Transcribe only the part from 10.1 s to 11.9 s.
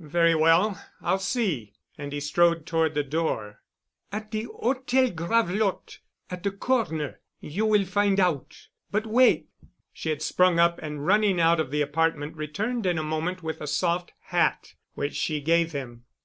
had sprung up and running out of the